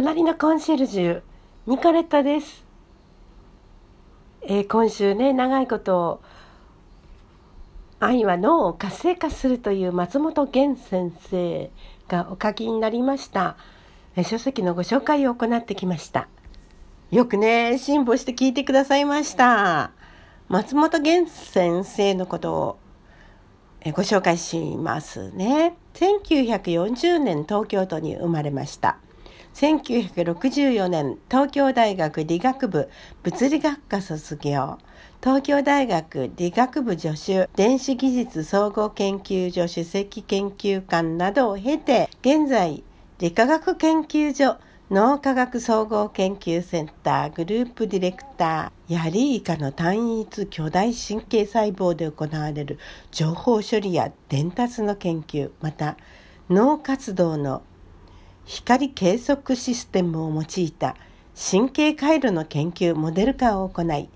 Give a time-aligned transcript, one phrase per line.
[0.00, 1.22] 隣のコンシェルジュ
[1.66, 2.64] ニコレットです、
[4.42, 6.22] えー、今週ね長いこと
[7.98, 11.72] 愛は脳を活性化するという松本源先生
[12.06, 13.56] がお書きになりました、
[14.14, 16.28] えー、書籍のご紹介を行ってきました
[17.10, 19.90] よくね辛抱して聞いてくださいました
[20.46, 22.78] 松本源先生のことを
[23.86, 25.76] ご紹介しますね。
[25.94, 28.98] 1940年東京都に生まれました。
[29.58, 32.88] 1964年東京大学理学部
[33.24, 34.78] 物理学科卒業。
[35.20, 42.84] 東京大学理学部助手、電子技術総合研究所首席研究官などを経て、現在、
[43.18, 44.58] 理化学研究所
[44.92, 52.78] 脳科学総合研究センターグループディレクターヤリイカの単一巨大神経細胞で行われる
[53.10, 55.96] 情報処理や伝達の研究また
[56.48, 57.62] 脳活動の
[58.48, 60.96] 光計測システムを用いた
[61.50, 64.08] 神経回路の研究モデル化を行い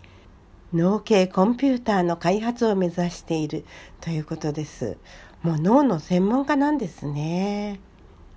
[0.73, 3.67] 脳系コンピューターの開発を目指している
[4.01, 4.97] ということです。
[5.43, 7.79] もう脳の専門家なんですね。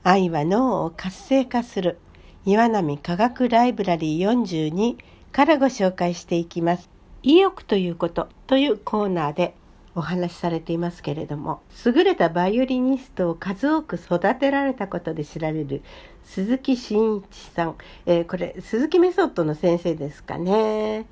[0.04, 1.98] 愛は脳を活性化する。
[2.46, 4.98] 岩波科学ライブラリー42
[5.32, 6.90] からご紹介していきます。
[7.24, 9.56] 意欲ということというコーナーで
[9.96, 15.82] お話しされていますけれども優れたバイオリニストを数多く育てられたことで知られる
[16.26, 21.06] 鈴木真一さん、えー、これ鈴木メソッドの先生ですかね、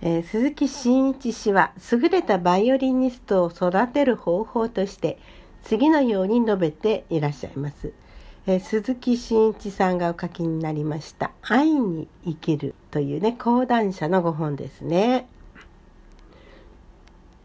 [0.00, 5.18] えー、鈴木真一氏は優れたバイオリニストを育てる方法として
[5.64, 7.92] 次のように述べていらっしゃいます。
[8.46, 15.28] えー、鈴木真一さんがお書きになりました「愛に生きる」というね講談社のご本ですね。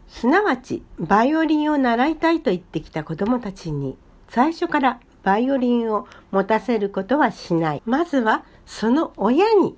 [0.08, 3.96] すなわちバイオリンを習いたいと言ってきた子どもたちに
[4.28, 7.82] 最初からバイオリンを持たせることはしない。
[7.84, 9.76] まずはその親に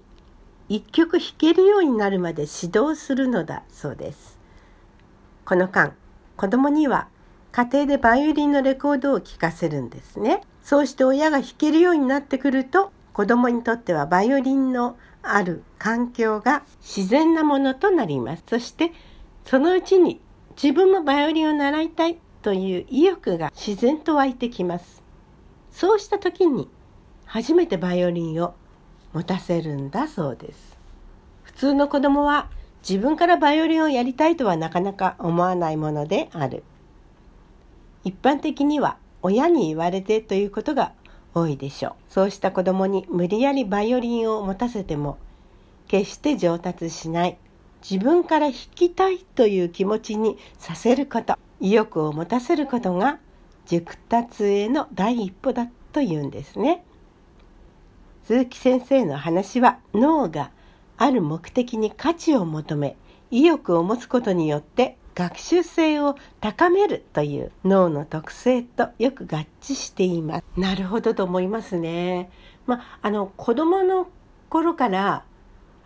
[0.69, 4.39] 一曲弾けるようになるまで指導するのだそうです。
[5.45, 5.95] この間
[6.37, 7.09] 子供には
[7.53, 10.43] 家庭でバイオリンのレコードを聴かせるんですね。
[10.63, 18.45] そうして親が弾けるようになってくると子供にとってはバイオリンのある環境が自然なものとなります。
[18.47, 18.93] そして
[19.45, 20.21] そのうちに
[20.62, 25.03] 自分もバイオリンを習いたいという意欲が自然と湧いてきます。
[25.71, 26.69] そうした時に
[27.25, 28.55] 初めてバイオリンを
[29.12, 30.78] 持たせるんだそうです。
[31.43, 32.49] 普通の子供は
[32.89, 36.62] 自分からバイオリンをやりたいとはなかなか思わないものである。
[38.05, 40.93] 一般的には親に言われてということが
[41.34, 41.95] 多いでしょう。
[42.09, 45.19] そうした子供に無理やりバイオリンを持たせても
[45.89, 47.37] 決して上達しない。
[47.89, 53.19] 自分から弾きたいという気持ちにさせること、意欲を持たせることが
[53.67, 56.85] 熟達への第一歩だというんですね。
[58.25, 60.51] 鈴木先生の話は脳が
[60.97, 62.97] ある目的に価値を求め
[63.31, 70.45] 意欲を持つことによって学習性を高めるという脳の特性とよく合致しています。
[70.57, 72.31] なるほどと思いますね。
[72.67, 74.09] まあ、あの子供の
[74.49, 75.25] 頃から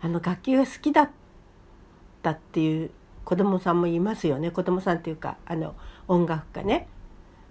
[0.01, 1.09] あの楽器が好きだっ
[2.25, 2.89] たっていう
[3.23, 4.49] 子供さんもいますよね。
[4.49, 5.75] 子供さんっていうかあの
[6.07, 6.87] 音楽家ね。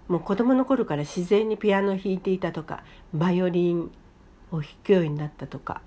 [0.07, 3.91] もう子供の頃から自然にピアノを弾いていたとかバイオリン
[4.51, 5.81] を弾くようになったとか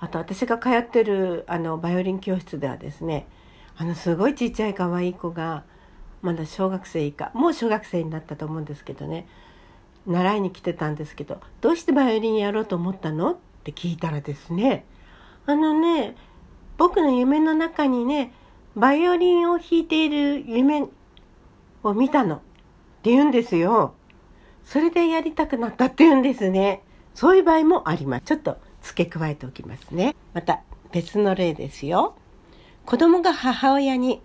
[0.00, 3.28] あと私が通ってるあのバイオリン教室ではですね
[3.76, 5.62] あのすごいちっちゃい可愛い子が
[6.20, 9.28] まだ小学生以下もう小学生になったと思うんですけどね
[10.06, 14.84] 習いに来てたんですけど「どうしてバイオリンやろうと思ったの?」って聞いたらですね
[15.46, 16.16] あのね
[16.76, 18.32] 僕の夢の中にね
[18.76, 20.84] バイオリンを弾いている夢
[21.82, 22.38] を見たのっ
[23.02, 23.94] て言うんですよ。
[24.64, 26.82] それでやりたくなったって言うんですね。
[27.14, 28.24] そういう場合もあります。
[28.24, 30.16] ちょっと付け加えておきますね。
[30.32, 32.16] また別の例ですよ。
[32.86, 34.20] 子供が母親に、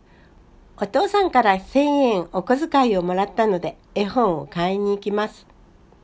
[0.78, 5.46] お父さんから1000円お小遣いをもらったので絵本を買いに行きます。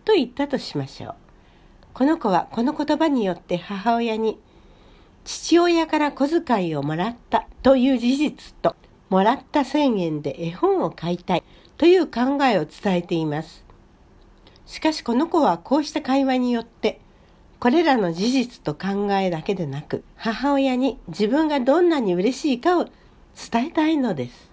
[0.03, 1.15] と言ったとしましょう。
[1.94, 4.38] この子はこの言葉によって母親に、
[5.25, 8.75] 父親から小遣いをもらったという事実と、
[9.10, 11.44] もらった1000円で絵本を買いたい
[11.77, 13.66] という考えを伝えています。
[14.68, 17.00] しかしこの子はこうした会話によって
[17.60, 24.51] これらの事実と考えだけでなく、母親に自分がどんなに嬉しいかを伝えたいのです。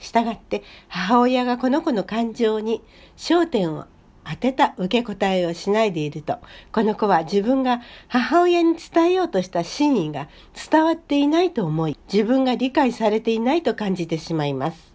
[0.00, 2.82] したがって母親がこの子の感情に
[3.16, 3.86] 焦点を
[4.30, 6.38] 当てた受け答えをしないでいると、
[6.72, 10.28] この子は自分が母親に伝えようとした真意が
[10.70, 14.92] 伝わっていないと思い、自分が理解されていないと感じてしまいます。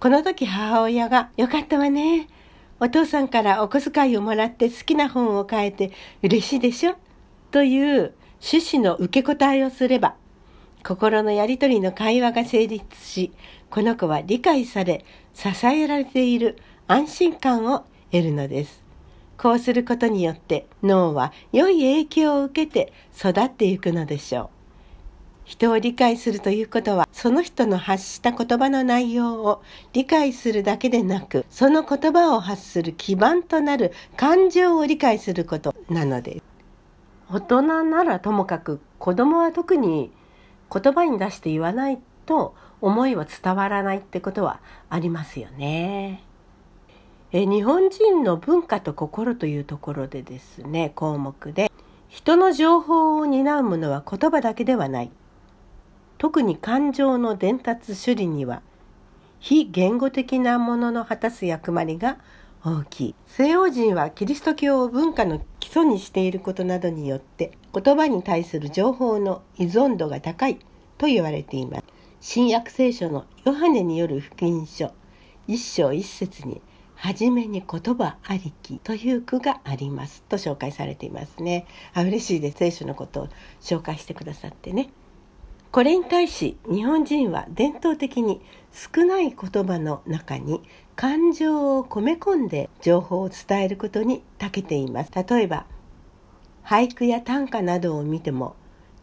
[0.00, 2.28] この時母親が、よかったわね。
[2.80, 5.90] お父さんからお小遣いをもらって好きな本を買えて
[6.22, 6.94] 嬉しいでしょ？
[7.50, 10.14] という趣旨の受け答えをすれば、
[10.84, 13.32] 心のやりとりの会話が成立し、
[13.70, 16.56] この子は理解され、支えられている
[16.86, 18.82] 安心感を得るのです。
[19.36, 24.48] こうすることによって脳は良い影響を受けて育っていくのでしょう。
[25.48, 29.62] 人を理解するということは、その人の発した言葉の内容を
[29.94, 36.42] 理解するだけでなく、その言葉を発する基盤となる感情を理解することなのです。
[37.30, 40.10] 大人ならともかく子供は特に
[40.70, 44.60] 言葉に出して言わないと思いは伝わらないってことは
[44.90, 46.22] ありますよね。
[47.30, 51.70] え日本人の文化と心というところでですね項目で
[52.08, 55.10] 人の情報を担うものは言葉だけではない。
[56.16, 58.62] 特に感情の伝達処理には
[59.40, 62.16] 非言語的なものの果たす役割が
[62.64, 63.14] 大きい。
[63.26, 70.58] 西洋人はキリスト教を文化の基礎にしていることなどによって言葉に対する情報の依存度が高い
[70.96, 71.84] と言われています。
[72.20, 74.92] 新約聖書のヨハネによる福音書
[75.46, 76.60] 一章一節に
[77.00, 81.66] 初めに言葉ありきという句がありますと紹介されていますね。
[81.94, 82.58] あ嬉しいです。
[82.58, 83.28] 聖書のことを
[83.60, 84.90] 紹介してくださってね。
[85.70, 88.40] これに対し日本人は伝統的に
[88.72, 90.60] 少ない言葉の中に
[90.96, 95.12] 感情を込め込んで情報を伝えることに長けています。
[95.14, 95.66] 例えば
[96.64, 98.56] 俳句や短歌などを見ても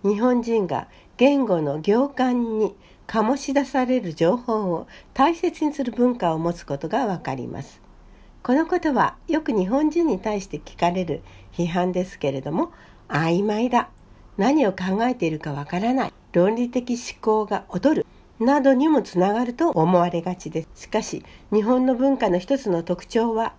[0.04, 2.76] 日本人が言語の行間に
[3.08, 7.85] 醸し出される情報を大切にする文化を持つことがわかります。
[8.46, 12.72] このことはよく日本人に対して聞かれる批判ですけれども
[13.08, 13.90] 曖昧だ。
[14.38, 16.14] 何を考えているかわからない。
[16.32, 18.06] 論理的思考が劣る。
[18.40, 20.84] などにもつながると思われがちです。
[20.84, 23.56] しかし日本の文化の一つの特徴は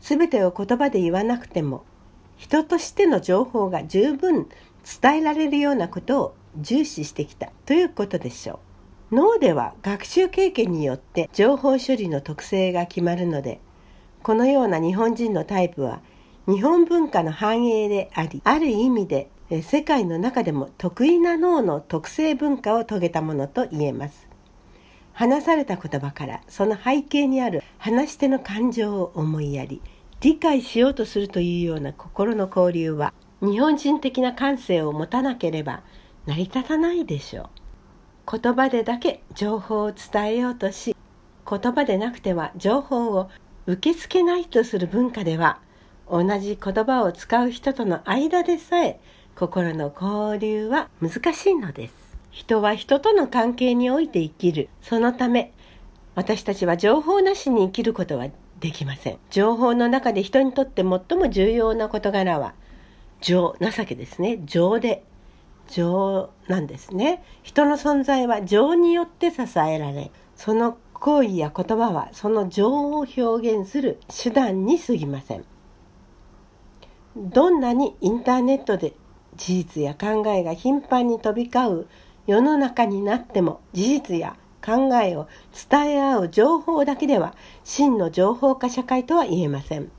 [0.00, 1.84] 全てを言葉で言わなくても
[2.36, 4.48] 人としての情報が十分
[5.00, 7.52] 伝えられるようなことを重視してきた。
[7.66, 8.58] ということでしょ
[9.12, 9.14] う。
[9.14, 13.60] 脳では学習経験によって情報処理の特性が決まるので
[14.24, 16.00] このような日本人のタイプは
[16.48, 19.28] 日本文化の繁栄でありある意味で
[19.62, 24.26] 世界の中でも得意な脳の特性文化を遂げたものと言えます。
[25.12, 29.82] 話された言葉からその背景にある話し手の感情を思いやり
[30.22, 33.12] 理解しようとするというような心の交流は
[33.42, 35.82] 日本人的な感性を持たなければ
[36.24, 37.50] 成り立たないでしょ
[38.26, 38.38] う。
[38.40, 40.96] 言葉でだけ情報を伝えようとし
[41.46, 43.28] 言葉でなくては情報を
[43.66, 45.58] 受け付けないとする文化では
[46.10, 49.00] 同じ言葉を使う人との間でさえ
[49.34, 51.94] 心の交流は難しいのです。
[52.30, 54.68] 人は人との関係において生きる。
[54.82, 55.52] そのため
[56.14, 58.28] 私たちは情報なしに生きることは
[58.60, 59.18] できません。
[59.30, 62.54] 情報の中で人にとって最も重要な事柄は
[63.20, 64.40] 情情けですね。
[64.44, 65.04] 情で。
[65.68, 67.24] 情なんですね。
[67.42, 75.44] 人の存在は情によって支えられその行為や言葉はその情を表現する手段に過ぎません。
[77.14, 78.94] どんなにインターネットで
[79.36, 81.88] 事実や考えが頻繁に飛び交う
[82.26, 84.34] 世の中になっても事実や
[84.64, 85.28] 考えを
[85.70, 87.34] 伝え合う情報だけでは
[87.64, 89.90] 真の情報化社会とは言えません。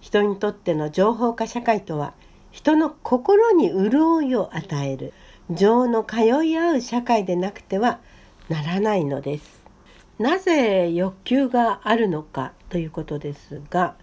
[0.00, 2.14] 人にとっての情報化社会とは
[2.52, 5.12] 人の心に潤いを与える。
[5.50, 7.98] 情の通い合う社会でなくては
[8.48, 9.59] ならないのです。
[10.20, 13.94] なぜ欲求があるのかということですが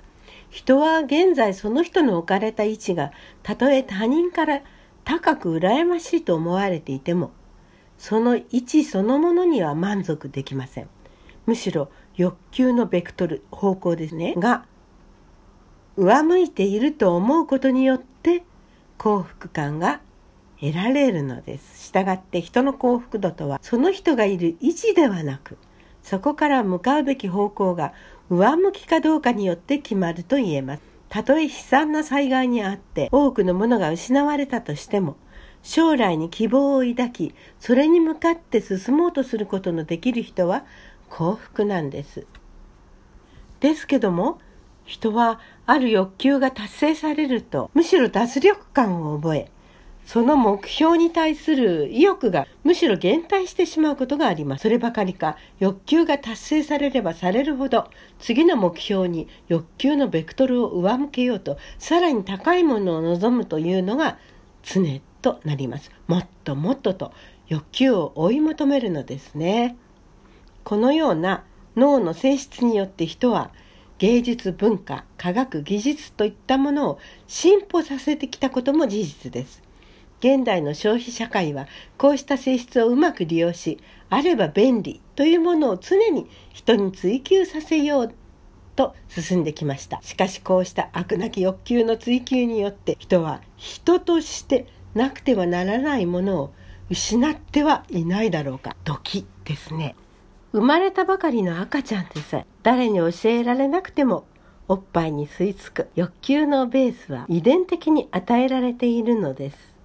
[0.49, 3.11] 人は現在その人の置かれた位置が
[3.43, 4.61] たとえ他人から
[5.03, 7.31] 高く羨ましいと思われていても
[7.99, 10.89] その位置そのものには満足できません。
[11.45, 14.35] むしろ欲求のベクトル方向ですね。
[14.37, 14.65] が
[15.95, 18.43] 上向いていると思うことによって
[18.97, 20.01] 幸福感が
[20.59, 21.85] 得られるのです。
[21.85, 25.57] したがって人の幸福度とはその人がいる位置ではなく
[26.09, 27.91] そこから向かうべき方向が
[28.29, 30.81] 上向きかどうかによって決まると言えます。
[31.09, 35.17] たとえ悲惨な災害にあって多くのものが失われたとしても、
[35.63, 40.63] 将来に希望を抱き、それに向かって進もうとすることのできる人は
[41.09, 42.25] 幸福なんです。
[43.59, 44.39] ですけども、
[44.85, 49.51] 人はある欲求が達成されると、むしろ脱力感を覚え、
[50.07, 54.61] その目標に対する意欲がむしろ減退してしまうことがあります。
[54.61, 64.17] そればかりか欲求が達成されればされるほど次の目標に欲求のベクトルを上向けようとさらに高いものを望むというのが
[64.63, 65.91] 常となります。
[66.07, 67.11] もっともっとと
[67.49, 69.75] 欲求を追い求めるのですね。
[70.63, 71.43] このような
[71.75, 73.51] 脳の性質によって人は
[73.97, 79.66] 芸術文化科学技術といったものを進歩させてきたことも事実です
[80.19, 83.77] 現代の消費社会はこうした性質をうまく利用し
[84.09, 88.13] あれば便利というものを常に人に追求させよう
[88.75, 89.99] と進んできました。
[90.01, 96.53] しかしこうした悪なき欲求の追求によって人は人としてなくてはならないものを
[96.89, 98.75] 失ってはいないだろうか。
[98.83, 99.95] 時ですね。
[100.53, 104.25] 生まれたばかりの赤ちゃんでさえ誰に教えられなくても
[104.69, 109.76] おっぱいに吸い付く欲求のベースは遺伝的に与えられているのです。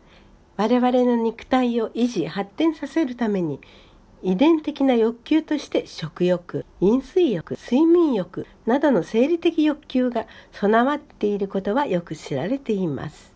[0.62, 3.58] 我々の肉体を維持発展させるために
[4.22, 13.31] 遺伝的な欲求として食欲飲水欲睡眠欲などの生理的欲求が備わっていることはよく知られています。